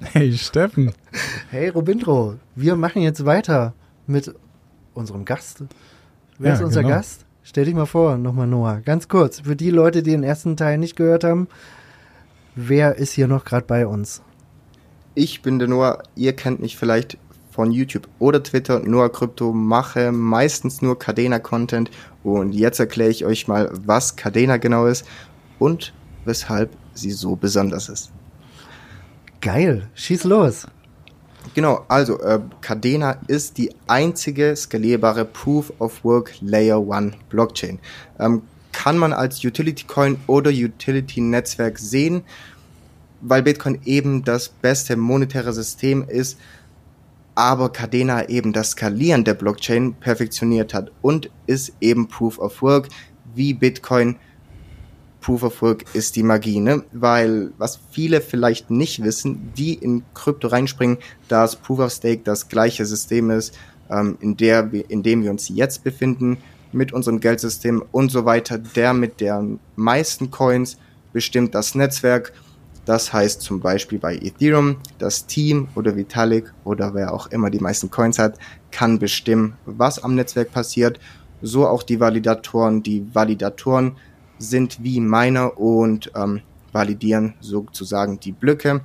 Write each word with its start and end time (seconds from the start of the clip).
Hey 0.12 0.32
Steffen. 0.32 0.92
hey 1.50 1.68
Robindro, 1.68 2.36
wir 2.54 2.76
machen 2.76 3.02
jetzt 3.02 3.24
weiter 3.26 3.74
mit 4.06 4.34
unserem 4.94 5.24
Gast. 5.24 5.64
Wer 6.38 6.50
Ja, 6.50 6.54
ist 6.56 6.62
unser 6.64 6.82
genau. 6.82 6.94
Gast? 6.94 7.26
Stell 7.42 7.66
dich 7.66 7.74
mal 7.74 7.86
vor, 7.86 8.16
nochmal 8.16 8.46
Noah. 8.46 8.80
Ganz 8.84 9.08
kurz, 9.08 9.40
für 9.40 9.56
die 9.56 9.70
Leute, 9.70 10.02
die 10.02 10.12
den 10.12 10.22
ersten 10.22 10.56
Teil 10.56 10.78
nicht 10.78 10.96
gehört 10.96 11.24
haben, 11.24 11.48
wer 12.54 12.96
ist 12.96 13.12
hier 13.12 13.28
noch 13.28 13.44
gerade 13.44 13.66
bei 13.66 13.86
uns? 13.86 14.22
Ich 15.14 15.42
bin 15.42 15.58
der 15.58 15.68
Noah, 15.68 16.02
ihr 16.16 16.34
kennt 16.34 16.60
mich 16.60 16.76
vielleicht 16.76 17.18
von 17.50 17.70
YouTube 17.70 18.08
oder 18.18 18.42
Twitter, 18.42 18.80
Noah 18.80 19.10
Krypto, 19.12 19.52
mache 19.52 20.12
meistens 20.12 20.80
nur 20.82 20.98
Cadena-Content 20.98 21.90
und 22.22 22.52
jetzt 22.52 22.78
erkläre 22.80 23.10
ich 23.10 23.24
euch 23.26 23.48
mal, 23.48 23.70
was 23.84 24.16
Cadena 24.16 24.56
genau 24.56 24.86
ist 24.86 25.06
und 25.58 25.92
weshalb 26.24 26.70
sie 26.94 27.10
so 27.10 27.36
besonders 27.36 27.88
ist. 27.88 28.12
Geil, 29.40 29.88
schieß 29.94 30.24
los. 30.24 30.66
Genau, 31.54 31.84
also 31.88 32.20
äh, 32.20 32.40
Cadena 32.60 33.16
ist 33.26 33.56
die 33.56 33.74
einzige 33.86 34.54
skalierbare 34.54 35.24
Proof 35.24 35.72
of 35.78 36.04
Work 36.04 36.34
Layer 36.42 36.84
1 36.90 37.14
Blockchain. 37.30 37.78
Ähm, 38.18 38.42
kann 38.72 38.98
man 38.98 39.12
als 39.14 39.42
Utility 39.42 39.84
Coin 39.86 40.18
oder 40.26 40.50
Utility 40.50 41.22
Netzwerk 41.22 41.78
sehen, 41.78 42.22
weil 43.22 43.42
Bitcoin 43.42 43.80
eben 43.84 44.24
das 44.24 44.50
beste 44.50 44.96
monetäre 44.96 45.52
System 45.52 46.04
ist, 46.06 46.38
aber 47.34 47.72
Cadena 47.72 48.28
eben 48.28 48.52
das 48.52 48.72
Skalieren 48.72 49.24
der 49.24 49.34
Blockchain 49.34 49.94
perfektioniert 49.94 50.74
hat 50.74 50.92
und 51.00 51.30
ist 51.46 51.72
eben 51.80 52.08
Proof 52.08 52.38
of 52.38 52.60
Work 52.60 52.88
wie 53.34 53.54
Bitcoin 53.54 54.16
Proof 55.20 55.42
of 55.42 55.62
Work 55.62 55.84
ist 55.94 56.16
die 56.16 56.22
Magie, 56.22 56.60
ne? 56.60 56.82
Weil 56.92 57.52
was 57.58 57.78
viele 57.90 58.20
vielleicht 58.20 58.70
nicht 58.70 59.02
wissen, 59.02 59.52
die 59.56 59.74
in 59.74 60.02
Krypto 60.14 60.48
reinspringen, 60.48 60.98
dass 61.28 61.56
Proof 61.56 61.80
of 61.80 61.92
Stake 61.92 62.22
das 62.24 62.48
gleiche 62.48 62.86
System 62.86 63.30
ist, 63.30 63.56
ähm, 63.90 64.16
in 64.20 64.36
der 64.36 64.70
in 64.88 65.02
dem 65.02 65.22
wir 65.22 65.30
uns 65.30 65.48
jetzt 65.48 65.84
befinden, 65.84 66.38
mit 66.72 66.92
unserem 66.92 67.20
Geldsystem 67.20 67.82
und 67.92 68.10
so 68.10 68.24
weiter. 68.24 68.58
Der 68.58 68.92
mit 68.92 69.20
der 69.20 69.44
meisten 69.76 70.30
Coins 70.30 70.78
bestimmt 71.12 71.54
das 71.54 71.74
Netzwerk. 71.74 72.32
Das 72.86 73.12
heißt 73.12 73.42
zum 73.42 73.60
Beispiel 73.60 73.98
bei 73.98 74.16
Ethereum, 74.16 74.76
das 74.98 75.26
Team 75.26 75.68
oder 75.74 75.96
Vitalik 75.96 76.52
oder 76.64 76.94
wer 76.94 77.12
auch 77.12 77.26
immer 77.28 77.50
die 77.50 77.58
meisten 77.58 77.90
Coins 77.90 78.18
hat, 78.18 78.38
kann 78.70 78.98
bestimmen, 78.98 79.54
was 79.66 80.02
am 80.02 80.14
Netzwerk 80.14 80.50
passiert. 80.52 80.98
So 81.42 81.66
auch 81.66 81.82
die 81.82 82.00
Validatoren. 82.00 82.82
Die 82.82 83.06
Validatoren 83.14 83.96
sind 84.40 84.82
wie 84.82 85.00
Miner 85.00 85.56
und 85.58 86.10
ähm, 86.16 86.40
validieren 86.72 87.34
sozusagen 87.40 88.18
die 88.18 88.32
Blöcke. 88.32 88.80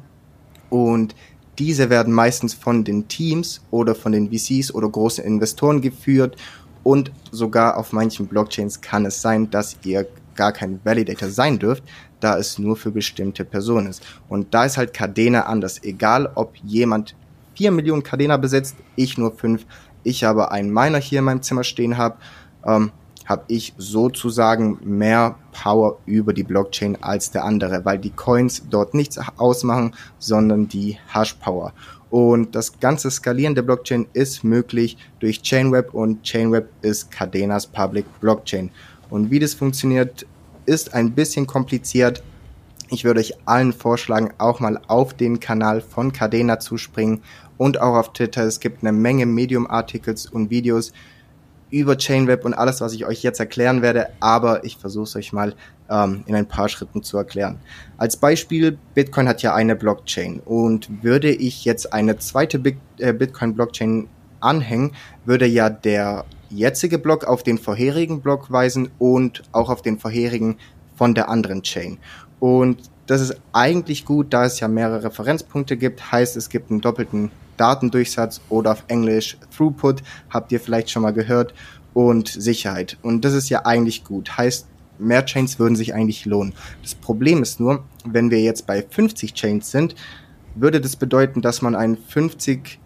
Und 0.70 1.16
diese 1.58 1.90
werden 1.90 2.14
meistens 2.14 2.54
von 2.54 2.84
den 2.84 3.08
Teams 3.08 3.62
oder 3.72 3.96
von 3.96 4.12
den 4.12 4.30
VCs 4.32 4.74
oder 4.74 4.90
großen 4.90 5.24
Investoren 5.24 5.82
geführt. 5.82 6.36
Und 6.84 7.12
sogar 7.32 7.78
auf 7.78 7.94
manchen 7.94 8.28
Blockchains 8.28 8.82
kann 8.82 9.06
es 9.06 9.22
sein, 9.22 9.50
dass 9.50 9.78
ihr 9.84 10.08
gar 10.36 10.52
kein 10.52 10.80
Validator 10.84 11.30
sein 11.30 11.58
dürft, 11.58 11.84
da 12.20 12.38
es 12.38 12.60
nur 12.60 12.76
für 12.76 12.92
bestimmte 12.92 13.46
Personen 13.46 13.88
ist. 13.88 14.04
Und 14.28 14.54
da 14.54 14.66
ist 14.66 14.78
halt 14.78 14.94
Cadena 14.94 15.46
anders. 15.46 15.82
Egal, 15.82 16.30
ob 16.36 16.56
jemand 16.58 17.16
4 17.56 17.72
Millionen 17.72 18.04
Cadena 18.04 18.36
besitzt, 18.36 18.76
ich 18.98 19.18
nur 19.18 19.32
5, 19.32 19.66
ich 20.04 20.26
aber 20.26 20.52
einen 20.52 20.72
Miner 20.72 21.00
hier 21.00 21.20
in 21.20 21.26
meinem 21.26 21.42
Zimmer 21.42 21.64
stehen 21.64 21.98
habe, 21.98 22.18
ähm, 22.66 22.92
habe 23.26 23.44
ich 23.48 23.74
sozusagen 23.78 24.78
mehr 24.84 25.36
Power 25.52 26.00
über 26.06 26.34
die 26.34 26.44
Blockchain 26.44 26.98
als 27.02 27.32
der 27.32 27.44
andere, 27.44 27.84
weil 27.84 27.98
die 27.98 28.12
Coins 28.12 28.64
dort 28.70 28.94
nichts 28.94 29.20
ausmachen, 29.38 29.96
sondern 30.20 30.68
die 30.68 30.98
Hash 31.12 31.34
Power. 31.34 31.74
Und 32.10 32.56
das 32.56 32.80
ganze 32.80 33.10
Skalieren 33.10 33.56
der 33.56 33.64
Blockchain 33.64 34.06
ist 34.14 34.44
möglich 34.44 34.98
durch 35.20 35.42
Chainweb 35.42 35.94
und 35.94 36.24
Chainweb 36.24 36.70
ist 36.82 37.12
Cadenas 37.12 37.68
Public 37.68 38.06
Blockchain. 38.22 38.70
Und 39.10 39.32
wie 39.32 39.40
das 39.40 39.54
funktioniert, 39.54 40.26
ist 40.66 40.94
ein 40.94 41.12
bisschen 41.12 41.48
kompliziert. 41.48 42.24
Ich 42.90 43.04
würde 43.04 43.20
euch 43.20 43.34
allen 43.46 43.74
vorschlagen, 43.74 44.32
auch 44.38 44.60
mal 44.60 44.80
auf 44.88 45.14
den 45.14 45.40
Kanal 45.40 45.82
von 45.82 46.14
Cadena 46.14 46.60
zu 46.60 46.78
springen 46.78 47.22
und 47.58 47.82
auch 47.82 47.96
auf 47.96 48.14
Twitter. 48.14 48.44
Es 48.44 48.60
gibt 48.60 48.84
eine 48.84 48.92
Menge 48.92 49.26
Medium-Artikels 49.26 50.28
und 50.28 50.50
Videos 50.50 50.94
über 51.76 51.98
Chainweb 51.98 52.46
und 52.46 52.54
alles, 52.54 52.80
was 52.80 52.94
ich 52.94 53.06
euch 53.06 53.22
jetzt 53.22 53.40
erklären 53.40 53.82
werde, 53.82 54.08
aber 54.22 54.64
ich 54.64 54.78
versuche 54.78 55.04
es 55.04 55.16
euch 55.18 55.34
mal 55.34 55.56
ähm, 55.90 56.24
in 56.26 56.34
ein 56.34 56.48
paar 56.48 56.70
Schritten 56.70 57.04
zu 57.04 57.18
erklären. 57.18 57.60
Als 57.98 58.16
Beispiel, 58.16 58.78
Bitcoin 58.94 59.28
hat 59.28 59.42
ja 59.42 59.54
eine 59.54 59.76
Blockchain 59.76 60.40
und 60.40 61.04
würde 61.04 61.30
ich 61.30 61.66
jetzt 61.66 61.92
eine 61.92 62.18
zweite 62.18 62.62
äh, 63.00 63.12
Bitcoin-Blockchain 63.12 64.08
anhängen, 64.40 64.94
würde 65.26 65.48
ja 65.48 65.70
der 65.70 66.24
jetzige 66.50 66.98
Block 66.98 67.26
auf 67.26 67.44
den 67.44 67.58
vorherigen 67.58 68.22
Block 68.22 68.50
weisen 68.52 68.90
und 68.98 69.44
auch 69.52 69.70
auf 69.70 69.82
den 69.82 70.00
vorherigen 70.00 70.58
von 70.96 71.14
der 71.14 71.28
anderen 71.28 71.62
Chain. 71.62 71.98
Und 72.40 72.90
das 73.06 73.20
ist 73.20 73.36
eigentlich 73.52 74.06
gut, 74.06 74.34
da 74.34 74.46
es 74.46 74.62
ja 74.62 74.70
mehrere 74.70 75.04
Referenzpunkte 75.04 75.76
gibt, 75.76 76.12
heißt 76.12 76.38
es 76.38 76.50
gibt 76.50 76.72
einen 76.72 76.80
doppelten 76.80 77.32
Datendurchsatz 77.58 78.42
oder 78.50 78.72
auf 78.72 78.84
Englisch 78.88 79.38
Throughput, 79.56 80.04
habt 80.30 80.52
ihr 80.52 80.60
vielleicht 80.60 80.90
schon 80.90 81.04
mal 81.04 81.14
gehört, 81.14 81.54
und 81.96 82.28
Sicherheit. 82.28 82.98
Und 83.02 83.26
das 83.26 83.34
ist 83.34 83.50
ja 83.50 83.66
eigentlich 83.66 84.04
gut. 84.04 84.38
Heißt, 84.38 84.68
mehr 85.00 85.26
Chains 85.26 85.58
würden 85.58 85.76
sich 85.76 85.96
eigentlich 85.96 86.26
lohnen. 86.26 86.54
Das 86.84 86.94
Problem 86.94 87.42
ist 87.42 87.60
nur, 87.60 87.84
wenn 88.06 88.30
wir 88.30 88.42
jetzt 88.42 88.68
bei 88.68 88.86
50 88.88 89.34
Chains 89.34 89.72
sind, 89.72 89.96
würde 90.56 90.82
das 90.82 90.98
bedeuten, 90.98 91.42
dass 91.42 91.62
man 91.62 91.74
einen 91.74 91.98
50x 91.98 92.78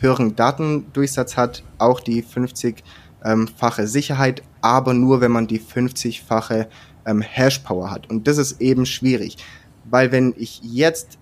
höheren 0.00 0.36
Datendurchsatz 0.36 1.36
hat, 1.36 1.64
auch 1.78 2.00
die 2.00 2.22
50-fache 2.22 3.86
Sicherheit, 3.86 4.42
aber 4.60 4.94
nur 4.94 5.20
wenn 5.20 5.32
man 5.32 5.48
die 5.48 5.60
50-fache 5.60 6.68
ähm, 7.04 7.22
Hash-Power 7.22 7.90
hat. 7.90 8.08
Und 8.08 8.28
das 8.28 8.38
ist 8.38 8.60
eben 8.60 8.86
schwierig, 8.86 9.38
weil 9.84 10.12
wenn 10.12 10.34
ich 10.36 10.60
jetzt 10.62 11.18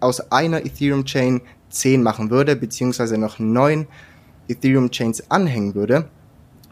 aus 0.00 0.32
einer 0.32 0.64
Ethereum-Chain 0.64 1.42
10 1.70 2.02
machen 2.02 2.30
würde, 2.30 2.56
beziehungsweise 2.56 3.18
noch 3.18 3.38
9 3.38 3.86
Ethereum-Chains 4.48 5.30
anhängen 5.30 5.74
würde, 5.74 6.08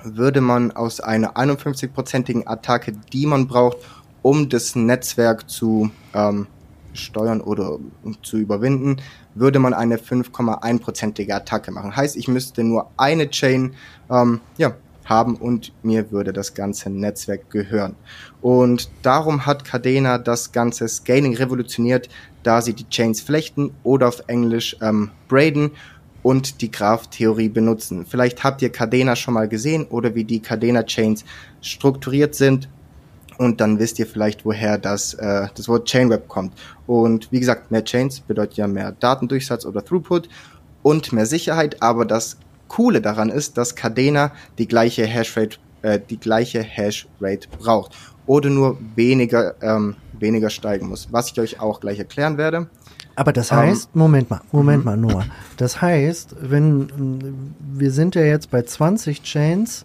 würde 0.03 0.41
man 0.41 0.71
aus 0.73 1.01
einer 1.01 1.37
51-prozentigen 1.37 2.47
Attacke, 2.47 2.93
die 3.13 3.27
man 3.27 3.47
braucht, 3.47 3.79
um 4.23 4.49
das 4.49 4.77
Netzwerk 4.77 5.49
zu 5.51 5.91
ähm, 6.15 6.47
steuern 6.93 7.41
oder 7.41 7.79
zu 8.23 8.39
überwinden, 8.39 8.99
würde 9.35 9.59
man 9.59 9.75
eine 9.75 9.97
5,1-prozentige 9.97 11.33
Attacke 11.33 11.73
machen. 11.73 11.97
Heißt, 11.97 12.17
ich 12.17 12.29
müsste 12.29 12.63
nur 12.63 12.91
eine 12.97 13.29
Chain 13.31 13.75
ähm, 14.11 14.41
ja, 14.57 14.75
haben 15.05 15.37
und 15.37 15.73
mir 15.83 16.11
würde 16.11 16.33
das 16.33 16.55
ganze 16.55 16.91
Netzwerk 16.91 17.51
gehören. 17.51 17.95
Und 18.41 18.91
darum 19.03 19.47
hat 19.47 19.65
Cadena 19.65 20.19
das 20.19 20.53
ganze 20.53 20.89
Scaling 20.89 21.37
revolutioniert, 21.37 22.09
da 22.43 22.61
sie 22.61 22.75
die 22.75 22.89
Chains 22.89 23.21
flechten 23.21 23.73
oder 23.83 24.09
auf 24.09 24.23
Englisch 24.27 24.77
ähm, 24.81 25.11
braiden 25.29 25.73
und 26.23 26.63
die 26.63 26.71
Graph-Theorie 26.71 27.51
benutzen. 27.51 28.07
Vielleicht 28.07 28.45
habt 28.45 28.63
ihr 28.63 28.71
Cadena 28.71 29.15
schon 29.15 29.35
mal 29.35 29.49
gesehen 29.49 29.85
oder 29.85 30.15
wie 30.15 30.25
die 30.25 30.41
Cadena-Chains 30.41 31.25
strukturiert 31.61 32.35
sind 32.35 32.69
und 33.39 33.61
dann 33.61 33.79
wisst 33.79 33.99
ihr 33.99 34.07
vielleicht, 34.07 34.45
woher 34.45 34.79
das, 34.79 35.15
äh, 35.15 35.49
das 35.55 35.69
Wort 35.69 35.89
Chainweb 35.89 36.29
kommt. 36.29 36.55
Und 36.87 37.31
wie 37.31 37.41
gesagt, 37.41 37.71
mehr 37.71 37.85
Chains 37.85 38.21
bedeutet 38.21 38.57
ja 38.57 38.67
mehr 38.67 38.93
Datendurchsatz 38.93 39.67
oder 39.67 39.85
Throughput 39.85 40.29
und 40.83 41.13
mehr 41.13 41.27
Sicherheit, 41.27 41.83
aber 41.83 42.05
das 42.05 42.37
Coole 42.69 43.01
daran 43.01 43.29
ist, 43.29 43.57
dass 43.57 43.75
Cadena 43.75 44.33
die 44.59 44.67
gleiche 44.69 45.07
Hashrate, 45.07 45.59
äh, 45.83 45.99
die 45.99 46.19
gleiche 46.19 46.63
Hashrate 46.63 47.49
braucht 47.59 47.93
oder 48.27 48.51
nur 48.51 48.79
weniger, 48.97 49.55
ähm, 49.63 49.97
weniger 50.19 50.51
steigen 50.51 50.89
muss, 50.89 51.09
was 51.11 51.31
ich 51.31 51.41
euch 51.41 51.61
auch 51.61 51.81
gleich 51.81 51.99
erklären 51.99 52.39
werde. 52.39 52.69
Aber 53.17 53.33
das 53.33 53.53
Ähm, 53.53 53.59
heißt, 53.59 53.95
Moment 53.95 54.31
mal, 54.31 54.41
Moment 54.51 54.85
mal, 54.85 54.97
Noah. 54.97 55.25
Das 55.57 55.81
heißt, 55.81 56.35
wenn 56.41 57.55
wir 57.61 57.91
sind 57.93 58.15
ja 58.15 58.23
jetzt 58.23 58.51
bei 58.51 58.63
20 58.63 59.23
Chains 59.23 59.85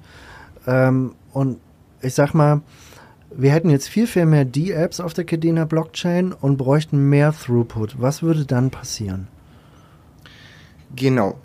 ähm, 0.65 1.13
und 1.33 1.59
ich 2.01 2.13
sag 2.15 2.33
mal, 2.33 2.61
wir 3.31 3.51
hätten 3.51 3.69
jetzt 3.69 3.87
viel, 3.87 4.07
viel 4.07 4.25
mehr 4.25 4.45
D-Apps 4.45 4.99
auf 4.99 5.13
der 5.13 5.25
Cadena 5.25 5.65
Blockchain 5.65 6.33
und 6.33 6.57
bräuchten 6.57 7.09
mehr 7.09 7.31
Throughput. 7.33 8.01
Was 8.01 8.23
würde 8.23 8.45
dann 8.45 8.71
passieren? 8.71 9.27
Genau. 10.95 11.37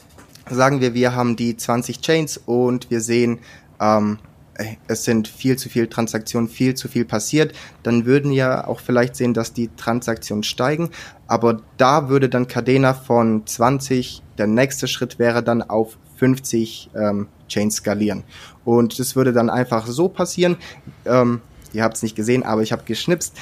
Sagen 0.51 0.81
wir, 0.81 0.95
wir 0.95 1.15
haben 1.15 1.37
die 1.37 1.57
20 1.57 2.01
Chains 2.01 2.39
und 2.45 2.91
wir 2.91 3.01
sehen, 3.01 3.39
ähm, 3.81 4.19
es 4.87 5.05
sind 5.05 5.27
viel 5.27 5.57
zu 5.57 5.69
viele 5.69 5.89
Transaktionen, 5.89 6.49
viel 6.49 6.75
zu 6.75 6.89
viel 6.89 7.05
passiert, 7.05 7.55
dann 7.83 8.07
würden 8.07 8.31
wir 8.31 8.69
auch 8.69 8.81
vielleicht 8.81 9.17
sehen, 9.17 9.35
dass 9.35 9.53
die 9.53 9.69
Transaktionen 9.77 10.45
steigen. 10.45 10.91
Aber 11.27 11.61
da 11.77 12.09
würde 12.09 12.29
dann 12.29 12.47
Cadena 12.47 12.95
von 12.95 13.47
20, 13.47 14.23
der 14.39 14.47
nächste 14.47 14.87
Schritt 14.87 15.19
wäre 15.19 15.43
dann 15.43 15.63
auf 15.63 15.99
50 16.17 16.91
ähm, 16.95 17.29
Chains 17.49 17.77
skalieren. 17.77 18.23
Und 18.65 18.99
das 18.99 19.17
würde 19.17 19.33
dann 19.33 19.51
einfach 19.51 19.87
so 19.87 20.09
passieren. 20.09 20.57
Ähm, 21.05 21.41
ihr 21.73 21.83
habt 21.83 21.97
es 21.97 22.03
nicht 22.03 22.15
gesehen, 22.15 22.45
aber 22.45 22.63
ich 22.63 22.73
habe 22.73 22.85
geschnipst. 22.85 23.35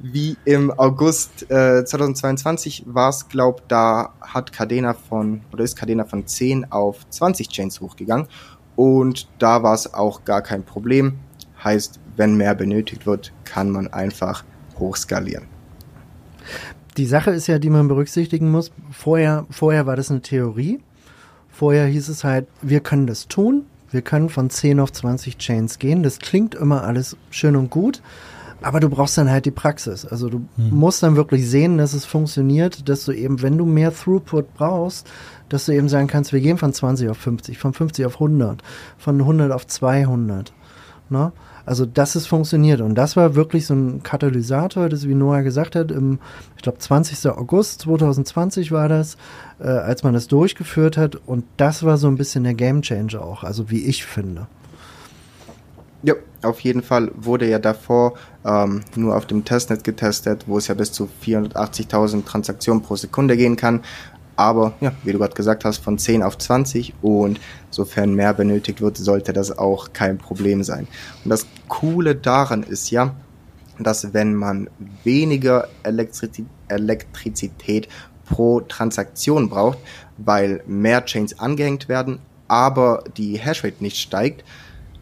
Wie 0.00 0.36
im 0.44 0.70
August 0.70 1.50
äh, 1.50 1.84
2022 1.84 2.84
war 2.86 3.10
es, 3.10 3.28
glaube 3.28 3.62
da 3.66 4.14
hat 4.20 4.52
Cadena 4.52 4.94
von, 4.94 5.40
oder 5.52 5.64
ist 5.64 5.76
Cadena 5.76 6.04
von 6.04 6.26
10 6.26 6.70
auf 6.70 7.08
20 7.10 7.48
Chains 7.48 7.80
hochgegangen. 7.80 8.28
Und 8.76 9.28
da 9.40 9.62
war 9.64 9.74
es 9.74 9.92
auch 9.92 10.24
gar 10.24 10.40
kein 10.40 10.62
Problem. 10.62 11.18
Heißt, 11.62 11.98
wenn 12.16 12.36
mehr 12.36 12.54
benötigt 12.54 13.06
wird, 13.06 13.32
kann 13.44 13.70
man 13.70 13.88
einfach 13.88 14.44
hochskalieren. 14.78 15.46
Die 16.96 17.06
Sache 17.06 17.32
ist 17.32 17.48
ja, 17.48 17.58
die 17.58 17.70
man 17.70 17.88
berücksichtigen 17.88 18.50
muss. 18.50 18.70
Vorher, 18.90 19.46
vorher 19.50 19.86
war 19.86 19.96
das 19.96 20.10
eine 20.10 20.22
Theorie. 20.22 20.80
Vorher 21.48 21.86
hieß 21.86 22.08
es 22.08 22.22
halt, 22.22 22.46
wir 22.62 22.80
können 22.80 23.08
das 23.08 23.26
tun. 23.26 23.66
Wir 23.90 24.02
können 24.02 24.28
von 24.28 24.50
10 24.50 24.78
auf 24.80 24.92
20 24.92 25.38
Chains 25.38 25.78
gehen. 25.78 26.02
Das 26.02 26.18
klingt 26.18 26.54
immer 26.54 26.84
alles 26.84 27.16
schön 27.30 27.56
und 27.56 27.70
gut. 27.70 28.02
Aber 28.60 28.80
du 28.80 28.88
brauchst 28.88 29.16
dann 29.16 29.30
halt 29.30 29.44
die 29.44 29.50
Praxis. 29.50 30.04
Also 30.04 30.28
du 30.28 30.38
hm. 30.56 30.70
musst 30.70 31.02
dann 31.02 31.16
wirklich 31.16 31.48
sehen, 31.48 31.78
dass 31.78 31.92
es 31.92 32.04
funktioniert, 32.04 32.88
dass 32.88 33.04
du 33.04 33.12
eben, 33.12 33.40
wenn 33.42 33.56
du 33.56 33.64
mehr 33.64 33.94
Throughput 33.94 34.54
brauchst, 34.54 35.08
dass 35.48 35.66
du 35.66 35.72
eben 35.72 35.88
sagen 35.88 36.08
kannst, 36.08 36.32
wir 36.32 36.40
gehen 36.40 36.58
von 36.58 36.72
20 36.72 37.08
auf 37.08 37.18
50, 37.18 37.58
von 37.58 37.72
50 37.72 38.04
auf 38.06 38.14
100, 38.14 38.62
von 38.98 39.20
100 39.20 39.52
auf 39.52 39.66
200. 39.66 40.52
Ne? 41.08 41.32
Also, 41.64 41.84
dass 41.84 42.14
es 42.14 42.26
funktioniert. 42.26 42.80
Und 42.80 42.94
das 42.94 43.16
war 43.16 43.34
wirklich 43.34 43.66
so 43.66 43.74
ein 43.74 44.02
Katalysator, 44.02 44.88
das 44.88 45.06
wie 45.06 45.14
Noah 45.14 45.42
gesagt 45.42 45.76
hat, 45.76 45.90
im, 45.90 46.18
ich 46.56 46.62
glaube, 46.62 46.78
20. 46.78 47.30
August 47.30 47.82
2020 47.82 48.72
war 48.72 48.88
das, 48.88 49.16
äh, 49.60 49.68
als 49.68 50.02
man 50.02 50.14
das 50.14 50.28
durchgeführt 50.28 50.96
hat. 50.96 51.16
Und 51.16 51.44
das 51.58 51.82
war 51.82 51.98
so 51.98 52.08
ein 52.08 52.16
bisschen 52.16 52.44
der 52.44 52.54
Gamechanger 52.54 53.22
auch, 53.22 53.44
also 53.44 53.70
wie 53.70 53.84
ich 53.84 54.06
finde. 54.06 54.46
Auf 56.42 56.60
jeden 56.60 56.82
Fall 56.82 57.10
wurde 57.16 57.48
ja 57.48 57.58
davor 57.58 58.14
ähm, 58.44 58.82
nur 58.94 59.16
auf 59.16 59.26
dem 59.26 59.44
Testnet 59.44 59.82
getestet, 59.82 60.44
wo 60.46 60.58
es 60.58 60.68
ja 60.68 60.74
bis 60.74 60.92
zu 60.92 61.08
480.000 61.24 62.24
Transaktionen 62.24 62.82
pro 62.82 62.94
Sekunde 62.96 63.36
gehen 63.36 63.56
kann. 63.56 63.82
Aber 64.36 64.74
ja, 64.80 64.92
wie 65.02 65.10
du 65.10 65.18
gerade 65.18 65.34
gesagt 65.34 65.64
hast, 65.64 65.78
von 65.78 65.98
10 65.98 66.22
auf 66.22 66.38
20 66.38 66.94
und 67.02 67.40
sofern 67.70 68.14
mehr 68.14 68.32
benötigt 68.34 68.80
wird, 68.80 68.96
sollte 68.96 69.32
das 69.32 69.58
auch 69.58 69.92
kein 69.92 70.16
Problem 70.16 70.62
sein. 70.62 70.86
Und 71.24 71.30
das 71.30 71.44
Coole 71.66 72.14
daran 72.14 72.62
ist 72.62 72.90
ja, 72.92 73.16
dass 73.80 74.14
wenn 74.14 74.34
man 74.34 74.70
weniger 75.02 75.66
Elektrizität, 75.82 76.46
Elektrizität 76.68 77.88
pro 78.26 78.60
Transaktion 78.60 79.48
braucht, 79.48 79.78
weil 80.18 80.62
mehr 80.66 81.04
Chains 81.04 81.38
angehängt 81.40 81.88
werden, 81.88 82.20
aber 82.46 83.02
die 83.16 83.38
Hashrate 83.38 83.82
nicht 83.82 83.96
steigt, 83.96 84.44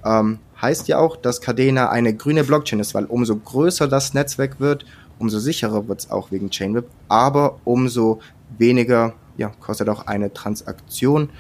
ähm, 0.05 0.39
heißt 0.61 0.89
ja 0.89 0.99
auch, 0.99 1.17
dass 1.17 1.41
Cadena 1.41 1.91
eine 1.91 2.15
grüne 2.15 2.45
Blockchain 2.45 2.81
ist, 2.81 2.95
weil 2.95 3.05
umso 3.05 3.37
größer 3.37 3.89
das 3.89 4.15
Netzwerk 4.15 4.61
wird, 4.61 4.85
umso 5.19 5.39
sicherer 5.39 5.89
wird 5.89 6.01
es 6.01 6.11
auch 6.11 6.31
wegen 6.31 6.51
Chainweb, 6.51 6.87
aber 7.09 7.59
umso 7.65 8.21
weniger 8.59 9.15
ja, 9.37 9.53
kostet 9.61 9.89
auch 9.89 10.07
eine 10.07 10.33
Transaktion, 10.33 11.31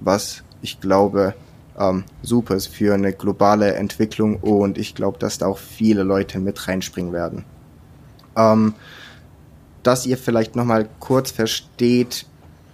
was 0.00 0.42
ich 0.62 0.80
glaube 0.80 1.34
ähm, 1.78 2.04
super 2.22 2.54
ist 2.54 2.68
für 2.68 2.94
eine 2.94 3.12
globale 3.12 3.74
Entwicklung 3.74 4.36
und 4.36 4.78
ich 4.78 4.94
glaube, 4.94 5.18
dass 5.18 5.38
da 5.38 5.46
auch 5.46 5.58
viele 5.58 6.02
Leute 6.02 6.38
mit 6.38 6.68
reinspringen 6.68 7.12
werden. 7.12 7.44
Ähm, 8.36 8.74
dass 9.82 10.06
ihr 10.06 10.16
vielleicht 10.16 10.56
nochmal 10.56 10.88
kurz 10.98 11.30
versteht, 11.30 12.26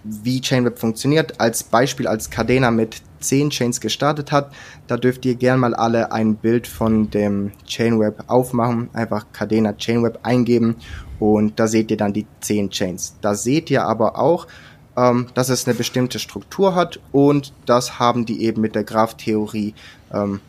wie 0.03 0.41
Chainweb 0.41 0.79
funktioniert. 0.79 1.39
Als 1.39 1.63
Beispiel, 1.63 2.07
als 2.07 2.29
Cadena 2.29 2.71
mit 2.71 3.01
10 3.21 3.51
Chains 3.51 3.79
gestartet 3.79 4.31
hat, 4.31 4.51
da 4.87 4.97
dürft 4.97 5.25
ihr 5.25 5.35
gern 5.35 5.59
mal 5.59 5.73
alle 5.73 6.11
ein 6.11 6.35
Bild 6.35 6.67
von 6.67 7.09
dem 7.09 7.51
Chainweb 7.65 8.23
aufmachen, 8.27 8.89
einfach 8.93 9.25
Cadena 9.31 9.73
Chainweb 9.73 10.19
eingeben 10.23 10.75
und 11.19 11.59
da 11.59 11.67
seht 11.67 11.91
ihr 11.91 11.97
dann 11.97 12.13
die 12.13 12.27
10 12.41 12.69
Chains. 12.71 13.15
Da 13.21 13.35
seht 13.35 13.69
ihr 13.69 13.83
aber 13.85 14.17
auch, 14.17 14.47
ähm, 14.97 15.27
dass 15.33 15.49
es 15.49 15.67
eine 15.67 15.75
bestimmte 15.75 16.19
Struktur 16.19 16.75
hat 16.75 16.99
und 17.11 17.53
das 17.65 17.99
haben 17.99 18.25
die 18.25 18.43
eben 18.43 18.61
mit 18.61 18.75
der 18.75 18.83
Graph-Theorie 18.83 19.73
ähm, 20.13 20.41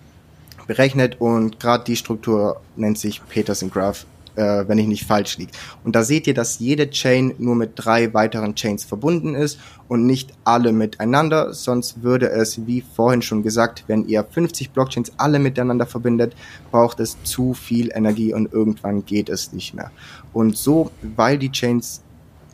berechnet 0.67 1.21
und 1.21 1.61
gerade 1.61 1.85
die 1.85 1.97
Struktur 1.97 2.61
nennt 2.77 2.99
sich 2.99 3.23
Peterson 3.29 3.71
Graph, 3.71 4.07
äh, 4.37 4.65
wenn 4.67 4.79
ich 4.79 4.87
nicht 4.87 5.05
falsch 5.05 5.39
liege. 5.39 5.53
Und 5.85 5.97
da 5.97 6.03
seht 6.03 6.27
ihr, 6.27 6.35
dass 6.35 6.59
jede 6.59 6.91
Chain 6.91 7.35
nur 7.39 7.55
mit 7.55 7.73
drei 7.77 8.13
weiteren 8.15 8.55
Chains 8.55 8.85
verbunden 8.85 9.35
ist 9.35 9.59
und 9.89 10.07
nicht 10.07 10.33
alle 10.45 10.73
miteinander, 10.73 11.53
sonst 11.53 12.03
würde 12.03 12.31
es, 12.31 12.67
wie 12.67 12.81
vorhin 12.81 13.23
schon 13.23 13.43
gesagt, 13.43 13.85
wenn 13.87 14.07
ihr 14.07 14.25
50 14.25 14.71
Blockchains 14.71 15.13
alle 15.17 15.39
miteinander 15.39 15.87
verbindet, 15.87 16.35
braucht 16.71 17.01
es 17.01 17.17
zu 17.25 17.55
viel 17.55 17.91
Energie 17.95 18.33
und 18.33 18.53
irgendwann 18.53 19.05
geht 19.05 19.29
es 19.29 19.53
nicht 19.53 19.75
mehr. 19.75 19.91
Und 20.33 20.57
so, 20.57 20.91
weil 21.17 21.39
die 21.39 21.53
Chains 21.53 22.03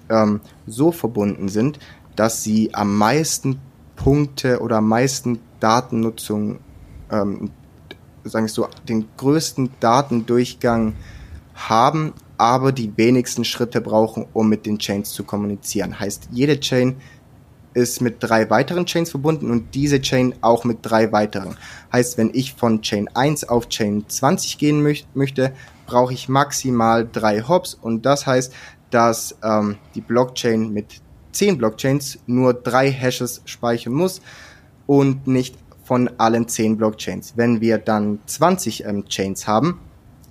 ähm, 0.08 0.40
so 0.66 0.92
verbunden 0.92 1.48
sind, 1.48 1.78
dass 2.16 2.42
sie 2.42 2.74
am 2.74 2.96
meisten 2.96 3.60
Punkte 3.94 4.60
oder 4.60 4.78
am 4.78 4.88
meisten 4.88 5.38
Datennutzung, 5.60 6.58
ähm, 7.10 7.50
sagen 8.24 8.46
wir 8.46 8.50
so, 8.50 8.68
den 8.88 9.06
größten 9.16 9.70
Datendurchgang 9.80 10.94
haben, 11.58 12.12
aber 12.36 12.72
die 12.72 12.96
wenigsten 12.96 13.44
Schritte 13.44 13.80
brauchen, 13.80 14.26
um 14.32 14.48
mit 14.48 14.66
den 14.66 14.78
Chains 14.78 15.10
zu 15.10 15.24
kommunizieren. 15.24 15.98
Heißt, 15.98 16.28
jede 16.30 16.60
Chain 16.60 16.96
ist 17.74 18.00
mit 18.00 18.16
drei 18.20 18.48
weiteren 18.50 18.86
Chains 18.86 19.10
verbunden 19.10 19.50
und 19.50 19.74
diese 19.74 20.00
Chain 20.00 20.34
auch 20.40 20.64
mit 20.64 20.78
drei 20.82 21.12
weiteren. 21.12 21.56
Heißt, 21.92 22.18
wenn 22.18 22.30
ich 22.32 22.54
von 22.54 22.82
Chain 22.82 23.08
1 23.14 23.48
auf 23.48 23.68
Chain 23.68 24.04
20 24.08 24.58
gehen 24.58 24.82
möch 24.82 25.06
möchte, 25.14 25.52
brauche 25.86 26.12
ich 26.12 26.28
maximal 26.28 27.08
drei 27.10 27.42
Hops 27.42 27.74
und 27.74 28.04
das 28.04 28.26
heißt, 28.26 28.52
dass 28.90 29.36
ähm, 29.42 29.76
die 29.94 30.00
Blockchain 30.00 30.72
mit 30.72 31.00
zehn 31.32 31.58
Blockchains 31.58 32.18
nur 32.26 32.54
drei 32.54 32.90
Hashes 32.90 33.42
speichern 33.44 33.92
muss 33.92 34.20
und 34.86 35.26
nicht 35.26 35.56
von 35.84 36.10
allen 36.18 36.48
zehn 36.48 36.76
Blockchains. 36.76 37.34
Wenn 37.36 37.60
wir 37.60 37.78
dann 37.78 38.18
20 38.26 38.84
ähm, 38.84 39.06
Chains 39.06 39.46
haben, 39.46 39.80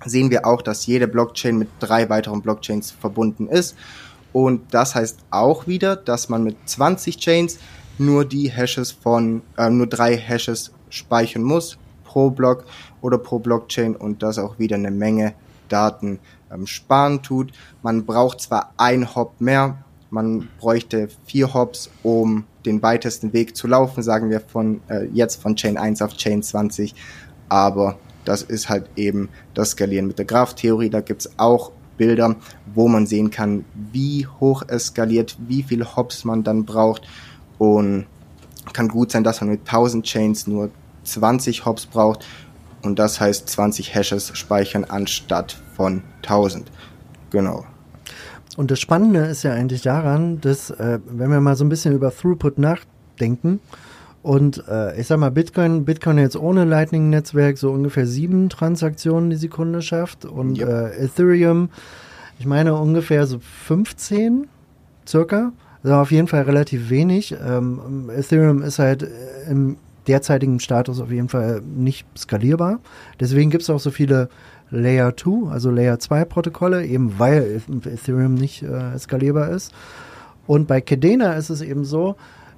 sehen 0.04 0.30
wir 0.30 0.46
auch, 0.46 0.62
dass 0.62 0.86
jede 0.86 1.08
Blockchain 1.08 1.58
mit 1.58 1.68
drei 1.80 2.08
weiteren 2.08 2.42
Blockchains 2.42 2.90
verbunden 2.90 3.48
ist. 3.48 3.76
Und 4.32 4.74
das 4.74 4.94
heißt 4.94 5.18
auch 5.30 5.66
wieder, 5.66 5.96
dass 5.96 6.28
man 6.28 6.44
mit 6.44 6.56
20 6.66 7.16
Chains 7.16 7.58
nur 7.98 8.24
die 8.24 8.50
Hashes 8.50 8.92
von, 8.92 9.42
äh, 9.56 9.70
nur 9.70 9.86
drei 9.86 10.16
Hashes 10.16 10.72
speichern 10.90 11.42
muss 11.42 11.78
pro 12.04 12.30
Block 12.30 12.64
oder 13.00 13.18
pro 13.18 13.38
Blockchain 13.38 13.96
und 13.96 14.22
das 14.22 14.38
auch 14.38 14.58
wieder 14.58 14.76
eine 14.76 14.90
Menge 14.90 15.34
Daten 15.68 16.18
ähm, 16.52 16.66
sparen 16.66 17.22
tut. 17.22 17.52
Man 17.82 18.06
braucht 18.06 18.40
zwar 18.40 18.72
ein 18.76 19.14
Hop 19.14 19.40
mehr, 19.40 19.84
man 20.10 20.48
bräuchte 20.58 21.08
vier 21.26 21.52
Hops, 21.52 21.90
um 22.02 22.44
den 22.64 22.82
weitesten 22.82 23.32
Weg 23.32 23.56
zu 23.56 23.66
laufen, 23.66 24.02
sagen 24.02 24.30
wir 24.30 24.40
von 24.40 24.80
äh, 24.88 25.04
jetzt 25.12 25.42
von 25.42 25.56
Chain 25.56 25.76
1 25.76 26.00
auf 26.00 26.14
Chain 26.16 26.42
20, 26.42 26.94
aber 27.48 27.98
das 28.28 28.42
ist 28.42 28.68
halt 28.68 28.90
eben 28.94 29.30
das 29.54 29.70
Skalieren 29.70 30.06
mit 30.06 30.18
der 30.18 30.26
Graph-Theorie. 30.26 30.90
Da 30.90 31.00
gibt's 31.00 31.30
auch 31.38 31.72
Bilder, 31.96 32.36
wo 32.74 32.86
man 32.86 33.06
sehen 33.06 33.30
kann, 33.30 33.64
wie 33.90 34.26
hoch 34.26 34.62
es 34.68 34.88
skaliert, 34.88 35.38
wie 35.48 35.62
viel 35.62 35.82
Hops 35.82 36.26
man 36.26 36.44
dann 36.44 36.66
braucht. 36.66 37.08
Und 37.56 38.04
kann 38.74 38.88
gut 38.88 39.10
sein, 39.10 39.24
dass 39.24 39.40
man 39.40 39.48
mit 39.48 39.60
1000 39.60 40.04
Chains 40.04 40.46
nur 40.46 40.70
20 41.04 41.64
Hops 41.64 41.86
braucht. 41.86 42.26
Und 42.82 42.98
das 42.98 43.18
heißt 43.18 43.48
20 43.48 43.94
Hashes 43.94 44.30
speichern 44.34 44.84
anstatt 44.84 45.58
von 45.74 46.02
1000. 46.22 46.70
Genau. 47.30 47.64
Und 48.58 48.70
das 48.70 48.78
Spannende 48.78 49.20
ist 49.20 49.42
ja 49.42 49.54
eigentlich 49.54 49.80
daran, 49.80 50.42
dass, 50.42 50.68
äh, 50.68 50.98
wenn 51.06 51.30
wir 51.30 51.40
mal 51.40 51.56
so 51.56 51.64
ein 51.64 51.70
bisschen 51.70 51.94
über 51.94 52.14
Throughput 52.14 52.58
nachdenken, 52.58 53.60
und 54.22 54.64
äh, 54.68 55.00
ich 55.00 55.06
sag 55.06 55.18
mal, 55.18 55.30
Bitcoin, 55.30 55.84
Bitcoin 55.84 56.18
jetzt 56.18 56.36
ohne 56.36 56.64
Lightning-Netzwerk 56.64 57.56
so 57.58 57.70
ungefähr 57.70 58.06
sieben 58.06 58.48
Transaktionen 58.48 59.30
die 59.30 59.36
Sekunde 59.36 59.82
schafft 59.82 60.24
und 60.24 60.58
yep. 60.58 60.68
äh, 60.68 61.04
Ethereum, 61.04 61.70
ich 62.38 62.46
meine 62.46 62.74
ungefähr 62.74 63.26
so 63.26 63.38
15 63.40 64.48
circa. 65.06 65.52
Also 65.82 65.94
auf 65.94 66.10
jeden 66.10 66.26
Fall 66.26 66.42
relativ 66.42 66.90
wenig. 66.90 67.34
Ähm, 67.44 68.10
Ethereum 68.14 68.62
ist 68.62 68.78
halt 68.78 69.08
im 69.48 69.76
derzeitigen 70.08 70.58
Status 70.58 71.00
auf 71.00 71.10
jeden 71.10 71.28
Fall 71.28 71.60
nicht 71.62 72.06
skalierbar. 72.16 72.80
Deswegen 73.20 73.50
gibt 73.50 73.62
es 73.62 73.70
auch 73.70 73.78
so 73.78 73.90
viele 73.90 74.28
Layer 74.70 75.16
2, 75.16 75.50
also 75.50 75.70
Layer 75.70 75.98
2 75.98 76.24
Protokolle, 76.24 76.84
eben 76.84 77.18
weil 77.18 77.62
Ethereum 77.84 78.34
nicht 78.34 78.62
äh, 78.62 78.98
skalierbar 78.98 79.50
ist. 79.50 79.72
Und 80.46 80.66
bei 80.66 80.80
Kedena 80.80 81.34
ist 81.34 81.50
es 81.50 81.60
eben 81.60 81.84
so, 81.84 82.16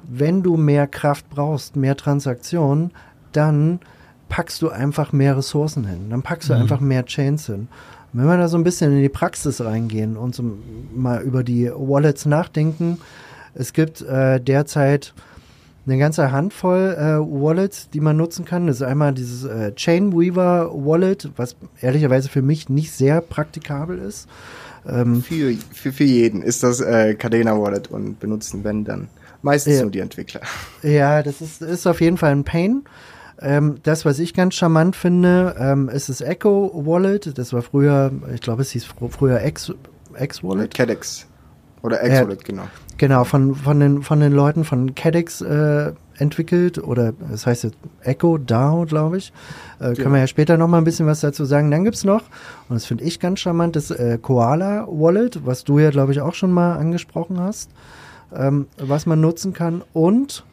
wenn 0.09 0.43
du 0.43 0.57
mehr 0.57 0.87
Kraft 0.87 1.29
brauchst, 1.31 1.77
mehr 1.77 1.97
Transaktionen, 1.97 2.91
dann 3.33 3.81
packst 4.29 4.63
du 4.63 4.69
einfach 4.69 5.13
mehr 5.13 5.37
Ressourcen 5.37 5.87
hin. 5.87 6.11
Dann 6.11 6.23
packst 6.23 6.49
du 6.49 6.55
einfach 6.55 6.81
mehr 6.81 7.05
Chains 7.05 7.47
hin. 7.47 7.69
Wenn 8.13 8.27
wir 8.27 8.37
da 8.37 8.49
so 8.49 8.57
ein 8.57 8.65
bisschen 8.65 8.93
in 8.93 9.03
die 9.03 9.09
Praxis 9.09 9.61
reingehen 9.61 10.17
und 10.17 10.35
so 10.35 10.45
mal 10.95 11.23
über 11.23 11.45
die 11.45 11.71
Wallets 11.73 12.27
nachdenken, 12.27 12.99
es 13.55 13.73
gibt 13.73 14.01
äh, 14.03 14.41
derzeit 14.41 15.15
eine 15.87 15.99
ganze 15.99 16.31
Handvoll 16.31 16.97
äh, 16.97 17.19
Wallets, 17.19 17.89
die 17.91 18.01
man 18.01 18.17
nutzen 18.17 18.45
kann. 18.45 18.67
Das 18.67 18.77
ist 18.77 18.83
einmal 18.83 19.15
dieses 19.15 19.45
äh, 19.45 19.75
Chainweaver 19.75 20.71
Wallet, 20.73 21.31
was 21.37 21.57
ehrlicherweise 21.81 22.29
für 22.29 22.43
mich 22.43 22.69
nicht 22.69 22.93
sehr 22.93 23.21
praktikabel 23.21 23.99
ist. 23.99 24.29
Ähm, 24.87 25.23
Für, 25.23 25.55
für, 25.73 25.93
für 25.93 26.05
jeden 26.05 26.43
ist 26.43 26.63
das 26.63 26.81
äh, 26.81 27.15
Cadena 27.15 27.61
Wallet 27.61 27.91
und 27.91 28.21
benutzen, 28.21 28.65
wenn 28.65 28.85
dann 28.85 29.09
meistens 29.43 29.77
Ja. 29.77 29.83
nur 29.83 29.91
die 29.91 30.01
Entwickler. 30.01 30.41
Ja, 30.83 31.23
das 31.23 31.41
ist, 31.41 31.63
ist 31.63 31.87
auf 31.87 32.01
jeden 32.01 32.17
Fall 32.17 32.33
ein 32.33 32.45
Pain. 32.45 32.83
Ähm, 33.43 33.77
das, 33.83 34.05
was 34.05 34.19
ich 34.19 34.35
ganz 34.35 34.55
charmant 34.55 34.97
finde, 34.97 35.55
ähm, 35.59 35.89
ist 35.89 36.09
das 36.11 36.21
Echo 36.21 36.71
Wallet. 36.85 37.39
Das 37.39 37.53
war 37.53 37.63
früher, 37.63 38.11
ich 38.35 38.41
glaube, 38.43 38.63
es 38.63 38.71
hieß 38.73 38.85
fr 38.85 39.09
früher 39.09 39.43
X, 39.45 39.73
X 40.19 40.45
Wallet. 40.45 40.75
CADEX. 40.75 41.27
Oder 41.83 42.05
X-Wallet, 42.05 42.45
genau. 42.45 42.65
Genau, 42.99 43.25
von, 43.25 43.55
von, 43.55 43.81
den, 43.81 44.03
von 44.03 44.21
den 44.21 44.33
Leuten 44.33 44.65
von 44.65 44.95
CADEX 44.95 45.41
äh, 45.41 45.93
entwickelt 46.19 46.77
oder 46.77 47.15
das 47.31 47.47
heißt 47.47 47.65
jetzt 47.65 47.77
Echo 48.03 48.37
DAO, 48.37 48.85
glaube 48.85 49.17
ich. 49.17 49.33
Äh, 49.79 49.95
Können 49.95 50.13
wir 50.13 50.21
ja 50.21 50.27
später 50.27 50.59
noch 50.59 50.69
mal 50.69 50.77
ein 50.77 50.85
bisschen 50.85 51.07
was 51.07 51.21
dazu 51.21 51.47
sagen. 51.47 51.71
Dann 51.71 51.85
gibt's 51.85 52.05
noch, 52.05 52.25
und 52.69 52.75
das 52.75 52.85
finde 52.85 53.05
ich 53.05 53.19
ganz 53.19 53.41
charmant, 53.41 53.77
das 53.77 53.91
äh, 53.91 54.19
Koala 54.21 54.87
Wallet, 54.91 55.47
was 55.47 55.65
du 55.65 55.79
ja, 55.79 55.89
glaube 55.89 56.13
ich, 56.13 56.21
auch 56.21 56.35
schon 56.35 56.53
mal 56.53 56.75
angesprochen 56.77 57.41
hast, 57.41 57.71
ähm, 58.35 58.67
was 58.79 59.07
man 59.07 59.21
nutzen 59.21 59.53
kann. 59.53 59.83
Und 59.93 60.45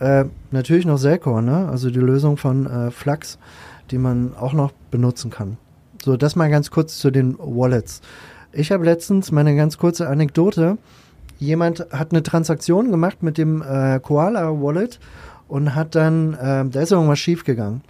äh, 0.00 0.24
natürlich 0.50 0.86
noch 0.86 0.98
Selcor, 0.98 1.42
ne? 1.42 1.68
also 1.68 1.90
die 1.90 2.00
Lösung 2.00 2.36
von 2.36 2.66
äh, 2.66 2.90
Flux, 2.90 3.38
die 3.90 3.98
man 3.98 4.34
auch 4.36 4.52
noch 4.52 4.72
benutzen 4.90 5.30
kann. 5.30 5.56
So, 6.02 6.16
das 6.16 6.34
mal 6.34 6.50
ganz 6.50 6.70
kurz 6.70 6.98
zu 6.98 7.10
den 7.10 7.38
Wallets. 7.38 8.00
Ich 8.52 8.72
habe 8.72 8.84
letztens 8.84 9.30
meine 9.30 9.54
ganz 9.54 9.78
kurze 9.78 10.08
Anekdote. 10.08 10.76
Jemand 11.38 11.86
hat 11.90 12.12
eine 12.12 12.22
Transaktion 12.22 12.90
gemacht 12.90 13.22
mit 13.22 13.38
dem 13.38 13.62
äh, 13.62 14.00
Koala 14.00 14.60
Wallet 14.60 14.98
und 15.48 15.74
hat 15.74 15.94
dann, 15.94 16.34
äh, 16.34 16.64
da 16.68 16.80
ist 16.80 16.92
irgendwas 16.92 17.18
schiefgegangen. 17.18 17.82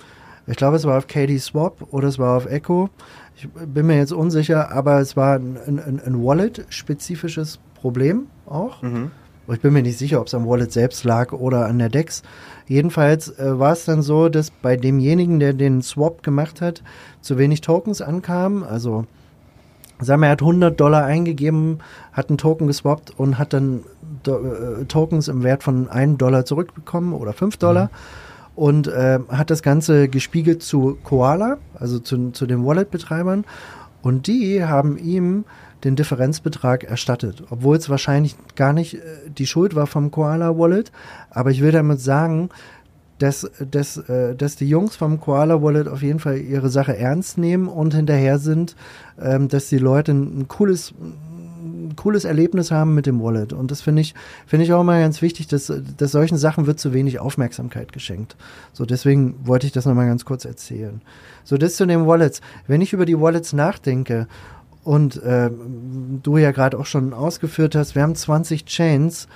Ich 0.46 0.56
glaube, 0.56 0.76
es 0.76 0.84
war 0.84 0.98
auf 0.98 1.06
KD 1.06 1.38
Swap 1.38 1.86
oder 1.92 2.08
es 2.08 2.18
war 2.18 2.36
auf 2.36 2.46
Echo. 2.46 2.90
Ich 3.36 3.48
bin 3.48 3.86
mir 3.86 3.96
jetzt 3.96 4.12
unsicher, 4.12 4.70
aber 4.72 5.00
es 5.00 5.16
war 5.16 5.36
ein, 5.36 5.56
ein, 5.66 6.00
ein 6.04 6.22
Wallet-spezifisches 6.22 7.60
Problem 7.74 8.26
auch. 8.46 8.82
Ich 9.48 9.60
bin 9.60 9.72
mir 9.72 9.82
nicht 9.82 9.98
sicher, 9.98 10.20
ob 10.20 10.28
es 10.28 10.34
am 10.34 10.46
Wallet 10.46 10.72
selbst 10.72 11.02
lag 11.04 11.32
oder 11.32 11.66
an 11.66 11.78
der 11.78 11.88
DEX. 11.88 12.22
Jedenfalls 12.68 13.36
äh, 13.38 13.58
war 13.58 13.72
es 13.72 13.84
dann 13.84 14.02
so, 14.02 14.28
dass 14.28 14.50
bei 14.50 14.76
demjenigen, 14.76 15.40
der 15.40 15.52
den 15.52 15.82
Swap 15.82 16.22
gemacht 16.22 16.60
hat, 16.60 16.82
zu 17.20 17.38
wenig 17.38 17.60
Tokens 17.60 18.00
ankamen. 18.00 18.62
Also, 18.62 19.04
sagen 20.00 20.20
wir, 20.20 20.28
er 20.28 20.32
hat 20.32 20.42
100 20.42 20.78
Dollar 20.78 21.04
eingegeben, 21.04 21.80
hat 22.12 22.28
einen 22.28 22.38
Token 22.38 22.68
geswappt 22.68 23.18
und 23.18 23.38
hat 23.38 23.52
dann 23.52 23.80
Do 24.22 24.38
äh, 24.38 24.84
Tokens 24.84 25.26
im 25.26 25.42
Wert 25.42 25.64
von 25.64 25.88
1 25.88 26.18
Dollar 26.18 26.44
zurückbekommen 26.44 27.12
oder 27.12 27.32
5 27.32 27.56
Dollar. 27.56 27.90
Und 28.54 28.86
äh, 28.86 29.18
hat 29.28 29.50
das 29.50 29.62
Ganze 29.62 30.08
gespiegelt 30.08 30.62
zu 30.62 30.98
Koala, 31.02 31.56
also 31.74 31.98
zu, 31.98 32.30
zu 32.30 32.46
den 32.46 32.64
Wallet-Betreibern. 32.64 33.44
Und 34.02 34.26
die 34.26 34.64
haben 34.64 34.98
ihm 34.98 35.44
den 35.84 35.96
Differenzbetrag 35.96 36.84
erstattet, 36.84 37.44
obwohl 37.50 37.76
es 37.76 37.90
wahrscheinlich 37.90 38.36
gar 38.54 38.72
nicht 38.72 38.94
äh, 38.94 39.00
die 39.26 39.46
Schuld 39.46 39.74
war 39.74 39.86
vom 39.86 40.10
Koala 40.10 40.56
Wallet. 40.56 40.92
Aber 41.30 41.50
ich 41.50 41.60
will 41.60 41.72
damit 41.72 42.00
sagen, 42.00 42.50
dass, 43.18 43.50
dass, 43.70 43.96
äh, 43.96 44.34
dass 44.34 44.56
die 44.56 44.68
Jungs 44.68 44.96
vom 44.96 45.20
Koala 45.20 45.62
Wallet 45.62 45.88
auf 45.88 46.02
jeden 46.02 46.18
Fall 46.18 46.38
ihre 46.38 46.70
Sache 46.70 46.96
ernst 46.96 47.38
nehmen 47.38 47.68
und 47.68 47.94
hinterher 47.94 48.38
sind, 48.38 48.76
ähm, 49.20 49.48
dass 49.48 49.68
die 49.68 49.78
Leute 49.78 50.12
ein, 50.12 50.48
cooles 50.48 50.92
ein 51.92 51.96
cooles 51.96 52.24
Erlebnis 52.24 52.70
haben 52.70 52.94
mit 52.94 53.06
dem 53.06 53.22
Wallet. 53.22 53.52
Und 53.52 53.70
das 53.70 53.82
finde 53.82 54.02
ich, 54.02 54.14
finde 54.46 54.64
ich 54.64 54.72
auch 54.72 54.82
mal 54.82 55.00
ganz 55.00 55.22
wichtig, 55.22 55.46
dass, 55.46 55.72
dass 55.96 56.10
solchen 56.10 56.36
Sachen 56.36 56.66
wird 56.66 56.80
zu 56.80 56.92
wenig 56.92 57.20
Aufmerksamkeit 57.20 57.92
geschenkt. 57.92 58.36
So, 58.72 58.84
deswegen 58.84 59.36
wollte 59.44 59.66
ich 59.66 59.72
das 59.72 59.86
nochmal 59.86 60.06
ganz 60.06 60.24
kurz 60.24 60.44
erzählen. 60.44 61.02
So, 61.44 61.56
das 61.56 61.76
zu 61.76 61.86
den 61.86 62.06
Wallets. 62.06 62.40
Wenn 62.66 62.80
ich 62.80 62.92
über 62.92 63.06
die 63.06 63.20
Wallets 63.20 63.52
nachdenke 63.52 64.26
und 64.84 65.22
äh, 65.22 65.50
du 66.22 66.36
ja 66.36 66.50
gerade 66.50 66.78
auch 66.78 66.86
schon 66.86 67.12
ausgeführt 67.12 67.74
hast, 67.74 67.94
wir 67.94 68.02
haben 68.02 68.14
20 68.14 68.64
Chains. 68.64 69.28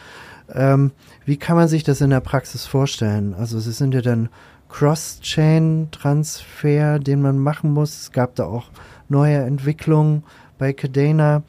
Ähm, 0.52 0.92
wie 1.24 1.36
kann 1.36 1.56
man 1.56 1.68
sich 1.68 1.84
das 1.84 2.00
in 2.00 2.10
der 2.10 2.20
Praxis 2.20 2.66
vorstellen? 2.66 3.34
Also 3.34 3.58
es 3.58 3.64
sind 3.64 3.94
ja 3.94 4.00
dann 4.00 4.28
Cross-Chain-Transfer, 4.68 6.98
den 6.98 7.22
man 7.22 7.38
machen 7.38 7.72
muss. 7.72 8.00
Es 8.00 8.12
gab 8.12 8.34
da 8.34 8.44
auch 8.44 8.66
neue 9.08 9.38
Entwicklungen 9.38 10.24
bei 10.58 10.72
Cadena. 10.72 11.42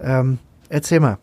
Ähm, 0.00 0.38
erzähl 0.68 1.00
mal. 1.00 1.18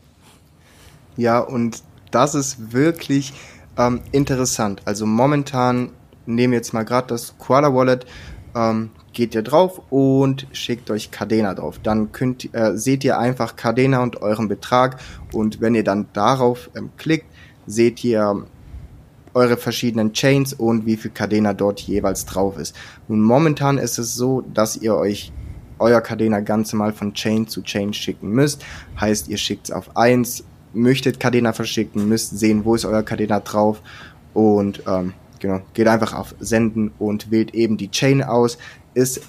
Ja, 1.15 1.39
und 1.39 1.83
das 2.11 2.35
ist 2.35 2.73
wirklich 2.73 3.33
ähm, 3.77 4.01
interessant. 4.11 4.81
Also 4.85 5.05
momentan 5.05 5.91
nehmen 6.25 6.53
wir 6.53 6.57
jetzt 6.57 6.73
mal 6.73 6.83
gerade 6.83 7.07
das 7.07 7.37
Koala 7.37 7.73
Wallet, 7.73 8.05
ähm, 8.55 8.89
geht 9.13 9.35
ihr 9.35 9.43
drauf 9.43 9.81
und 9.89 10.47
schickt 10.51 10.89
euch 10.91 11.11
Cadena 11.11 11.53
drauf. 11.53 11.79
Dann 11.81 12.11
könnt, 12.11 12.53
äh, 12.53 12.77
seht 12.77 13.03
ihr 13.03 13.17
einfach 13.17 13.55
Cadena 13.55 14.03
und 14.03 14.21
euren 14.21 14.47
Betrag 14.47 14.99
und 15.31 15.61
wenn 15.61 15.75
ihr 15.75 15.83
dann 15.83 16.07
darauf 16.13 16.69
ähm, 16.75 16.89
klickt, 16.97 17.27
seht 17.65 18.03
ihr 18.03 18.21
ähm, 18.21 18.45
eure 19.33 19.57
verschiedenen 19.57 20.13
Chains 20.13 20.53
und 20.53 20.85
wie 20.85 20.97
viel 20.97 21.11
Cadena 21.11 21.53
dort 21.53 21.79
jeweils 21.81 22.25
drauf 22.25 22.57
ist. 22.57 22.75
Nun 23.07 23.21
momentan 23.21 23.77
ist 23.77 23.97
es 23.97 24.15
so, 24.15 24.41
dass 24.41 24.77
ihr 24.77 24.95
euch 24.95 25.31
euer 25.79 26.01
Cadena 26.01 26.39
ganz 26.39 26.71
normal 26.71 26.93
von 26.93 27.13
Chain 27.13 27.47
zu 27.47 27.61
Chain 27.61 27.93
schicken 27.93 28.29
müsst. 28.29 28.63
Heißt, 28.99 29.27
ihr 29.27 29.37
schickt 29.37 29.65
es 29.65 29.71
auf 29.71 29.97
eins, 29.97 30.43
möchtet 30.73 31.19
Cadena 31.19 31.53
verschicken, 31.53 32.07
müsst 32.07 32.37
sehen, 32.37 32.63
wo 32.65 32.75
ist 32.75 32.85
euer 32.85 33.03
Cadena 33.03 33.39
drauf 33.39 33.81
und 34.33 34.83
ähm, 34.87 35.13
genau, 35.43 35.61
geht 35.73 35.87
einfach 35.89 36.13
auf 36.13 36.33
Senden 36.39 36.91
und 36.97 37.29
wählt 37.29 37.53
eben 37.53 37.77
die 37.77 37.91
Chain 37.91 38.23
aus. 38.23 38.57
Ist 38.93 39.21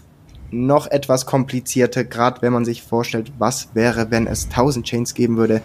noch 0.51 0.87
etwas 0.87 1.27
komplizierter, 1.27 2.05
gerade 2.05 2.41
wenn 2.41 2.53
man 2.53 2.65
sich 2.65 2.83
vorstellt, 2.83 3.33
was 3.39 3.75
wäre, 3.75 4.11
wenn 4.13 4.29
es 4.29 4.45
1000 4.45 4.87
Chains 4.87 5.15
geben 5.15 5.37
würde, 5.37 5.61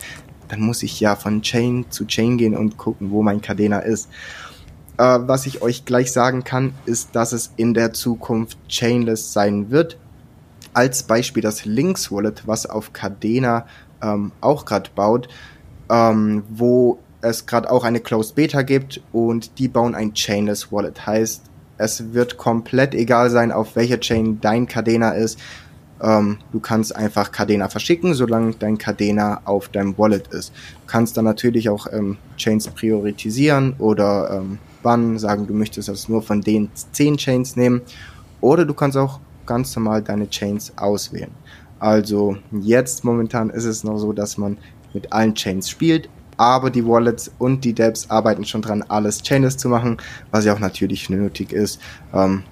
dann 0.47 0.61
muss 0.61 0.81
ich 0.81 0.99
ja 0.99 1.15
von 1.15 1.43
Chain 1.43 1.85
zu 1.91 2.05
Chain 2.05 2.39
gehen 2.39 2.57
und 2.57 2.77
gucken, 2.77 3.11
wo 3.11 3.21
mein 3.21 3.41
Cadena 3.41 3.79
ist. 3.79 4.09
Äh, 4.97 5.19
was 5.21 5.45
ich 5.45 5.61
euch 5.61 5.85
gleich 5.85 6.11
sagen 6.11 6.43
kann, 6.43 6.73
ist, 6.87 7.15
dass 7.15 7.31
es 7.31 7.53
in 7.55 7.75
der 7.75 7.93
Zukunft 7.93 8.57
chainless 8.67 9.31
sein 9.31 9.69
wird. 9.69 9.99
Als 10.73 11.03
Beispiel 11.03 11.43
das 11.43 11.65
Links 11.65 12.11
Wallet, 12.11 12.47
was 12.47 12.65
auf 12.65 12.91
Cadena 12.91 13.67
ähm, 14.01 14.31
auch 14.41 14.65
gerade 14.65 14.89
baut, 14.95 15.29
ähm, 15.91 16.43
wo 16.49 16.97
es 17.21 17.45
gerade 17.45 17.69
auch 17.69 17.83
eine 17.83 17.99
Closed 17.99 18.35
Beta 18.35 18.61
gibt 18.61 19.01
und 19.11 19.59
die 19.59 19.67
bauen 19.67 19.95
ein 19.95 20.13
Chainless 20.13 20.71
Wallet. 20.71 21.05
Heißt, 21.05 21.43
es 21.77 22.13
wird 22.13 22.37
komplett 22.37 22.93
egal 22.93 23.29
sein, 23.29 23.51
auf 23.51 23.75
welcher 23.75 23.99
Chain 23.99 24.39
dein 24.41 24.67
Cadena 24.67 25.11
ist. 25.11 25.39
Ähm, 26.01 26.37
du 26.51 26.59
kannst 26.59 26.95
einfach 26.95 27.31
Cadena 27.31 27.67
verschicken, 27.69 28.13
solange 28.13 28.53
dein 28.53 28.77
Cadena 28.77 29.41
auf 29.45 29.69
deinem 29.69 29.97
Wallet 29.97 30.27
ist. 30.27 30.49
Du 30.51 30.87
kannst 30.87 31.17
dann 31.17 31.25
natürlich 31.25 31.69
auch 31.69 31.87
ähm, 31.91 32.17
Chains 32.37 32.67
priorisieren 32.67 33.75
oder 33.79 34.29
ähm, 34.31 34.59
bannen, 34.81 35.19
sagen, 35.19 35.47
du 35.47 35.53
möchtest 35.53 35.89
das 35.89 36.07
nur 36.07 36.21
von 36.21 36.41
den 36.41 36.69
10 36.73 37.17
Chains 37.17 37.55
nehmen. 37.55 37.81
Oder 38.41 38.65
du 38.65 38.73
kannst 38.73 38.97
auch 38.97 39.19
ganz 39.45 39.75
normal 39.75 40.01
deine 40.01 40.29
Chains 40.29 40.73
auswählen. 40.77 41.31
Also 41.79 42.37
jetzt 42.51 43.03
momentan 43.03 43.49
ist 43.49 43.65
es 43.65 43.83
noch 43.83 43.97
so, 43.97 44.13
dass 44.13 44.37
man 44.37 44.57
mit 44.93 45.11
allen 45.11 45.35
Chains 45.35 45.69
spielt, 45.69 46.09
aber 46.39 46.69
die 46.69 46.85
Wallets 46.85 47.29
und 47.37 47.65
die 47.65 47.73
Dapps 47.73 48.09
arbeiten 48.09 48.45
schon 48.45 48.61
dran, 48.61 48.81
alles 48.87 49.21
chainless 49.21 49.57
zu 49.57 49.67
machen, 49.67 49.97
was 50.31 50.45
ja 50.45 50.53
auch 50.53 50.59
natürlich 50.59 51.09
nötig 51.09 51.51
ist. 51.51 51.81
Ähm, 52.13 52.43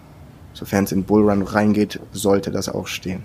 sofern 0.54 0.84
es 0.84 0.92
in 0.92 1.06
Bullrun 1.06 1.42
reingeht, 1.42 2.02
sollte 2.12 2.52
das 2.52 2.68
auch 2.68 2.88
stehen. 2.88 3.24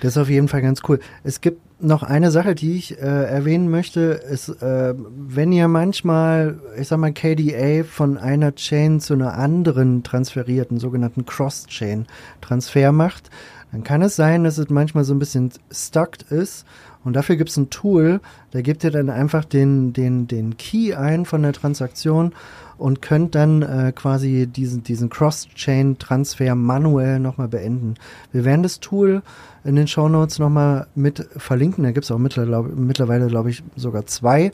Das 0.00 0.12
ist 0.12 0.18
auf 0.18 0.28
jeden 0.28 0.46
Fall 0.46 0.62
ganz 0.62 0.82
cool. 0.88 1.00
Es 1.24 1.40
gibt 1.40 1.60
noch 1.80 2.04
eine 2.04 2.30
Sache, 2.30 2.54
die 2.54 2.76
ich 2.76 2.98
äh, 2.98 3.04
erwähnen 3.04 3.68
möchte, 3.68 4.00
ist, 4.00 4.48
äh, 4.62 4.94
wenn 4.96 5.50
ihr 5.50 5.66
manchmal, 5.66 6.60
ich 6.78 6.86
sag 6.86 6.98
mal, 6.98 7.12
KDA 7.12 7.82
von 7.82 8.18
einer 8.18 8.54
Chain 8.54 9.00
zu 9.00 9.14
einer 9.14 9.34
anderen 9.34 10.04
transferiert, 10.04 10.70
einen 10.70 10.78
sogenannten 10.78 11.26
Cross-Chain-Transfer 11.26 12.92
macht, 12.92 13.30
dann 13.72 13.82
kann 13.82 14.02
es 14.02 14.14
sein, 14.14 14.44
dass 14.44 14.58
es 14.58 14.70
manchmal 14.70 15.02
so 15.02 15.12
ein 15.14 15.18
bisschen 15.18 15.50
stuckt 15.72 16.22
ist 16.30 16.64
Und 17.06 17.12
dafür 17.12 17.36
gibt 17.36 17.50
es 17.50 17.56
ein 17.56 17.70
Tool, 17.70 18.20
da 18.50 18.62
gebt 18.62 18.82
ihr 18.82 18.90
dann 18.90 19.10
einfach 19.10 19.44
den, 19.44 19.92
den, 19.92 20.26
den 20.26 20.56
Key 20.56 20.92
ein 20.92 21.24
von 21.24 21.40
der 21.42 21.52
Transaktion 21.52 22.32
und 22.78 23.00
könnt 23.00 23.36
dann 23.36 23.62
äh, 23.62 23.92
quasi 23.94 24.48
diesen, 24.48 24.82
diesen 24.82 25.08
Cross-Chain-Transfer 25.08 26.56
manuell 26.56 27.20
nochmal 27.20 27.46
beenden. 27.46 27.94
Wir 28.32 28.44
werden 28.44 28.64
das 28.64 28.80
Tool 28.80 29.22
in 29.62 29.76
den 29.76 29.86
Shownotes 29.86 30.40
nochmal 30.40 30.88
mit 30.96 31.24
verlinken. 31.36 31.84
Da 31.84 31.92
gibt 31.92 32.02
es 32.02 32.10
auch 32.10 32.18
mittlerweile, 32.18 32.74
mittlerweile 32.74 33.28
glaube 33.28 33.50
ich, 33.50 33.62
sogar 33.76 34.06
zwei. 34.06 34.50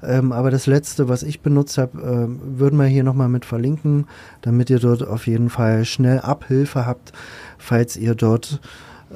Ähm, 0.00 0.30
aber 0.30 0.52
das 0.52 0.66
letzte, 0.66 1.08
was 1.08 1.24
ich 1.24 1.40
benutzt 1.40 1.76
habe, 1.76 1.98
äh, 1.98 2.58
würden 2.60 2.78
wir 2.78 2.86
hier 2.86 3.02
nochmal 3.02 3.28
mit 3.28 3.44
verlinken, 3.44 4.06
damit 4.42 4.70
ihr 4.70 4.78
dort 4.78 5.04
auf 5.04 5.26
jeden 5.26 5.50
Fall 5.50 5.84
schnell 5.84 6.20
Abhilfe 6.20 6.86
habt, 6.86 7.12
falls 7.58 7.96
ihr 7.96 8.14
dort 8.14 8.60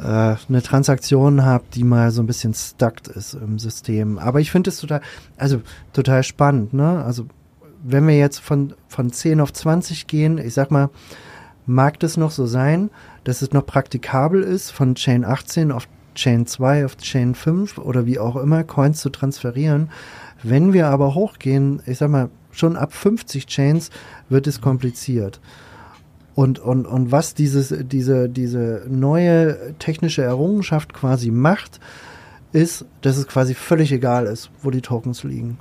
äh, 0.00 0.36
eine 0.48 0.62
Transaktion 0.62 1.44
habt, 1.44 1.74
die 1.74 1.84
mal 1.84 2.10
so 2.10 2.22
ein 2.22 2.26
bisschen 2.26 2.54
stuckt 2.54 3.08
ist 3.08 3.34
im 3.34 3.58
System. 3.58 4.18
Aber 4.18 4.40
ich 4.40 4.50
finde 4.50 4.70
es 4.70 4.78
total, 4.80 5.00
also 5.36 5.62
total 5.92 6.22
spannend, 6.22 6.72
ne? 6.72 7.04
Also 7.04 7.26
wenn 7.82 8.06
wir 8.06 8.16
jetzt 8.18 8.38
von, 8.38 8.74
von 8.88 9.10
10 9.10 9.40
auf 9.40 9.52
20 9.52 10.06
gehen, 10.06 10.38
ich 10.38 10.54
sag 10.54 10.70
mal, 10.70 10.90
mag 11.66 11.98
das 12.00 12.16
noch 12.16 12.30
so 12.30 12.46
sein, 12.46 12.90
dass 13.24 13.42
es 13.42 13.52
noch 13.52 13.64
praktikabel 13.64 14.42
ist, 14.42 14.70
von 14.70 14.94
Chain 14.94 15.24
18 15.24 15.72
auf 15.72 15.86
Chain 16.14 16.46
2 16.46 16.84
auf 16.84 16.96
Chain 16.96 17.34
5 17.34 17.78
oder 17.78 18.04
wie 18.04 18.18
auch 18.18 18.36
immer 18.36 18.64
Coins 18.64 19.00
zu 19.00 19.10
transferieren. 19.10 19.90
Wenn 20.42 20.72
wir 20.72 20.88
aber 20.88 21.14
hochgehen, 21.14 21.80
ich 21.86 21.98
sag 21.98 22.10
mal, 22.10 22.30
schon 22.50 22.76
ab 22.76 22.92
50 22.92 23.46
Chains 23.46 23.90
wird 24.28 24.46
es 24.46 24.60
kompliziert. 24.60 25.40
Und, 26.40 26.58
und, 26.58 26.86
und 26.86 27.12
was 27.12 27.34
dieses, 27.34 27.74
diese, 27.82 28.30
diese 28.30 28.86
neue 28.88 29.74
technische 29.78 30.22
Errungenschaft 30.22 30.94
quasi 30.94 31.30
macht, 31.30 31.80
ist, 32.52 32.86
dass 33.02 33.18
es 33.18 33.28
quasi 33.28 33.52
völlig 33.52 33.92
egal 33.92 34.24
ist, 34.24 34.50
wo 34.62 34.70
die 34.70 34.80
Tokens 34.80 35.22
liegen. 35.22 35.58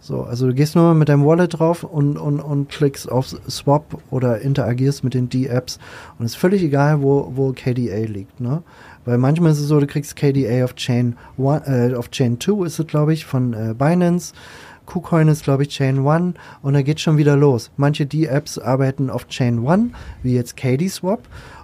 So, 0.00 0.24
also 0.24 0.46
du 0.46 0.52
gehst 0.52 0.76
nur 0.76 0.92
mit 0.92 1.08
deinem 1.08 1.24
Wallet 1.24 1.58
drauf 1.58 1.82
und, 1.82 2.18
und, 2.18 2.40
und 2.40 2.68
klickst 2.68 3.10
auf 3.10 3.28
Swap 3.48 4.02
oder 4.10 4.42
interagierst 4.42 5.02
mit 5.02 5.14
den 5.14 5.30
D-Apps 5.30 5.78
und 6.18 6.26
es 6.26 6.32
ist 6.32 6.38
völlig 6.38 6.62
egal, 6.62 7.00
wo, 7.00 7.32
wo 7.34 7.54
KDA 7.54 8.04
liegt, 8.06 8.38
ne? 8.38 8.62
Weil 9.06 9.16
manchmal 9.16 9.52
ist 9.52 9.60
es 9.60 9.68
so, 9.68 9.80
du 9.80 9.86
kriegst 9.86 10.14
KDA 10.14 10.62
auf 10.62 10.74
Chain 10.74 11.16
one, 11.38 11.62
äh, 11.64 11.94
auf 11.94 12.10
Chain 12.10 12.38
2 12.38 12.66
ist 12.66 12.78
es, 12.78 12.86
glaube 12.86 13.14
ich, 13.14 13.24
von 13.24 13.54
äh, 13.54 13.72
Binance. 13.72 14.34
KuCoin 14.88 15.28
ist, 15.28 15.44
glaube 15.44 15.64
ich, 15.64 15.68
Chain 15.68 16.06
1 16.06 16.34
und 16.62 16.72
da 16.72 16.80
geht 16.80 16.98
schon 16.98 17.18
wieder 17.18 17.36
los. 17.36 17.70
Manche 17.76 18.06
D-Apps 18.06 18.58
arbeiten 18.58 19.10
auf 19.10 19.28
Chain 19.28 19.68
1, 19.68 19.92
wie 20.22 20.34
jetzt 20.34 20.56
KD-Swap 20.56 21.20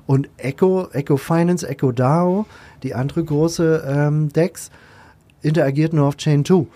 und 0.07 0.29
Echo, 0.37 0.89
Echo 0.93 1.17
Finance, 1.17 1.67
Echo 1.67 1.91
DAO, 1.91 2.45
die 2.83 2.95
andere 2.95 3.25
große 3.25 3.83
ähm, 3.89 4.29
DEX, 4.31 4.71
interagiert 5.41 5.95
nur 5.95 6.07
auf 6.07 6.19
Chain 6.19 6.45
2. 6.45 6.67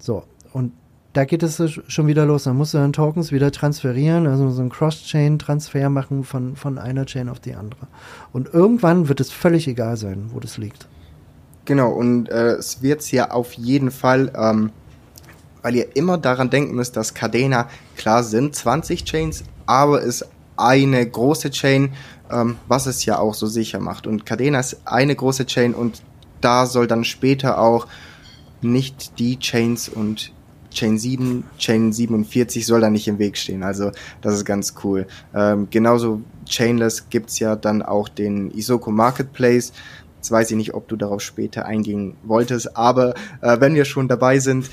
So, 0.00 0.24
und 0.52 0.72
da 1.12 1.24
geht 1.24 1.44
es 1.44 1.62
schon 1.86 2.08
wieder 2.08 2.26
los. 2.26 2.44
Dann 2.44 2.56
musst 2.56 2.74
du 2.74 2.78
dann 2.78 2.92
Tokens 2.92 3.30
wieder 3.30 3.52
transferieren, 3.52 4.26
also 4.26 4.50
so 4.50 4.62
einen 4.62 4.70
Cross-Chain-Transfer 4.70 5.90
machen 5.90 6.24
von, 6.24 6.56
von 6.56 6.78
einer 6.78 7.06
Chain 7.06 7.28
auf 7.28 7.38
die 7.38 7.54
andere. 7.54 7.86
Und 8.32 8.52
irgendwann 8.52 9.08
wird 9.08 9.20
es 9.20 9.30
völlig 9.30 9.68
egal 9.68 9.96
sein, 9.96 10.30
wo 10.32 10.40
das 10.40 10.58
liegt. 10.58 10.88
Genau, 11.66 11.92
und 11.92 12.28
äh, 12.30 12.54
es 12.54 12.82
wird 12.82 13.08
ja 13.12 13.30
auf 13.30 13.52
jeden 13.52 13.92
Fall, 13.92 14.32
ähm, 14.34 14.72
weil 15.62 15.76
ihr 15.76 15.96
immer 15.96 16.18
daran 16.18 16.50
denken 16.50 16.74
müsst, 16.74 16.96
dass 16.96 17.14
Cadena, 17.14 17.68
klar 17.96 18.24
sind 18.24 18.54
20 18.54 19.04
Chains, 19.04 19.44
aber 19.66 20.02
ist 20.02 20.26
eine 20.56 21.08
große 21.08 21.50
Chain, 21.50 21.92
ähm, 22.30 22.56
was 22.68 22.86
es 22.86 23.04
ja 23.04 23.18
auch 23.18 23.34
so 23.34 23.46
sicher 23.46 23.80
macht. 23.80 24.06
Und 24.06 24.26
Cadena 24.26 24.60
ist 24.60 24.82
eine 24.84 25.14
große 25.14 25.46
Chain 25.46 25.74
und 25.74 26.02
da 26.40 26.66
soll 26.66 26.86
dann 26.86 27.04
später 27.04 27.58
auch 27.58 27.86
nicht 28.60 29.18
die 29.18 29.38
Chains 29.38 29.88
und 29.88 30.32
Chain 30.72 30.98
7, 30.98 31.44
Chain 31.58 31.92
47 31.92 32.64
soll 32.64 32.80
da 32.80 32.90
nicht 32.90 33.06
im 33.06 33.18
Weg 33.18 33.36
stehen. 33.36 33.62
Also 33.62 33.92
das 34.22 34.34
ist 34.34 34.44
ganz 34.44 34.74
cool. 34.82 35.06
Ähm, 35.34 35.68
genauso 35.70 36.22
Chainless 36.46 37.10
gibt's 37.10 37.38
ja 37.38 37.56
dann 37.56 37.82
auch 37.82 38.08
den 38.08 38.50
Isoko 38.50 38.90
Marketplace. 38.90 39.72
Jetzt 40.16 40.30
weiß 40.30 40.50
ich 40.50 40.56
nicht, 40.56 40.74
ob 40.74 40.88
du 40.88 40.96
darauf 40.96 41.20
später 41.20 41.66
eingehen 41.66 42.16
wolltest, 42.22 42.76
aber 42.76 43.14
äh, 43.40 43.60
wenn 43.60 43.74
wir 43.74 43.84
schon 43.84 44.08
dabei 44.08 44.38
sind, 44.38 44.70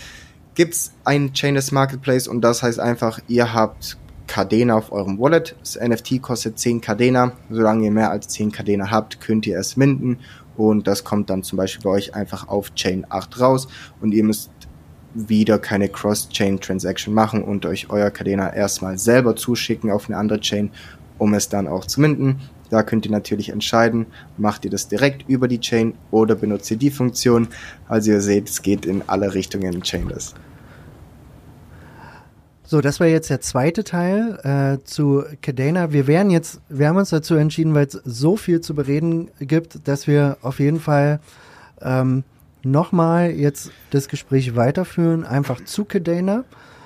gibt's 0.59 0.91
ein 1.05 1.31
Chainless 1.31 1.71
Marketplace 1.71 2.27
und 2.27 2.41
das 2.41 2.63
heißt 2.63 2.81
einfach, 2.81 3.21
ihr 3.29 3.53
habt 3.53 3.97
Cadena 4.27 4.75
auf 4.75 4.91
eurem 4.91 5.17
Wallet. 5.17 5.55
Das 5.61 5.79
NFT 5.79 6.21
kostet 6.21 6.59
10 6.59 6.81
Cadena. 6.81 7.31
Solange 7.49 7.85
ihr 7.85 7.91
mehr 7.91 8.11
als 8.11 8.27
10 8.27 8.51
Cadena 8.51 8.91
habt, 8.91 9.21
könnt 9.21 9.47
ihr 9.47 9.57
es 9.57 9.77
minden 9.77 10.19
und 10.57 10.85
das 10.85 11.05
kommt 11.05 11.29
dann 11.29 11.43
zum 11.43 11.55
Beispiel 11.55 11.83
bei 11.83 11.91
euch 11.91 12.13
einfach 12.13 12.49
auf 12.49 12.75
Chain 12.75 13.05
8 13.07 13.39
raus 13.39 13.69
und 14.01 14.11
ihr 14.11 14.25
müsst 14.25 14.51
wieder 15.13 15.59
keine 15.59 15.87
Cross-Chain-Transaction 15.87 17.13
machen 17.13 17.41
und 17.41 17.65
euch 17.65 17.89
euer 17.89 18.11
Cadena 18.11 18.53
erstmal 18.53 18.97
selber 18.97 19.37
zuschicken 19.37 19.89
auf 19.89 20.09
eine 20.09 20.17
andere 20.17 20.41
Chain, 20.41 20.71
um 21.19 21.35
es 21.35 21.47
dann 21.47 21.69
auch 21.69 21.85
zu 21.85 22.01
minden. 22.01 22.41
Da 22.69 22.83
könnt 22.83 23.05
ihr 23.05 23.13
natürlich 23.13 23.47
entscheiden, 23.47 24.07
macht 24.35 24.65
ihr 24.65 24.71
das 24.71 24.89
direkt 24.89 25.29
über 25.29 25.47
die 25.47 25.61
Chain 25.61 25.93
oder 26.11 26.35
benutzt 26.35 26.69
ihr 26.69 26.75
die 26.75 26.91
Funktion. 26.91 27.47
Also 27.87 28.11
ihr 28.11 28.19
seht, 28.19 28.49
es 28.49 28.61
geht 28.61 28.85
in 28.85 29.03
alle 29.07 29.33
Richtungen 29.33 29.81
Chainless. 29.81 30.35
So, 32.69 32.81
das 32.81 32.99
war 32.99 33.07
jetzt 33.07 33.31
der 33.31 33.41
zweite 33.41 33.83
Teil 33.83 34.37
äh, 34.43 34.83
zu 34.85 35.23
Cadena. 35.41 35.91
Wir 35.91 36.05
werden 36.05 36.29
jetzt, 36.29 36.61
wir 36.69 36.87
haben 36.87 36.97
uns 36.97 37.09
dazu 37.09 37.33
entschieden, 37.33 37.73
weil 37.73 37.87
es 37.87 37.93
so 37.93 38.37
viel 38.37 38.61
zu 38.61 38.75
bereden 38.75 39.31
gibt, 39.39 39.87
dass 39.87 40.05
wir 40.05 40.37
auf 40.43 40.59
jeden 40.59 40.79
Fall 40.79 41.19
ähm, 41.81 42.23
nochmal 42.61 43.31
jetzt 43.31 43.71
das 43.89 44.07
Gespräch 44.07 44.55
weiterführen, 44.55 45.25
einfach 45.25 45.65
zu 45.65 45.83
Cadena. 45.83 46.43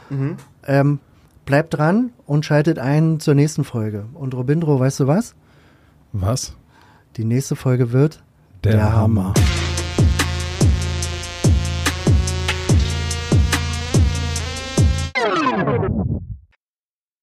Mhm. 0.09 0.37
Ähm, 0.65 0.99
bleibt 1.43 1.73
dran 1.73 2.11
und 2.25 2.45
schaltet 2.45 2.79
ein 2.79 3.19
zur 3.19 3.35
nächsten 3.35 3.65
Folge. 3.65 4.05
Und 4.13 4.35
Robindro, 4.35 4.79
weißt 4.79 5.01
du 5.01 5.07
was? 5.07 5.35
Was? 6.13 6.55
Die 7.17 7.25
nächste 7.25 7.57
Folge 7.57 7.91
wird 7.91 8.23
der, 8.63 8.77
der 8.77 8.93
Hammer. 8.93 9.33
Hammer. 9.33 9.62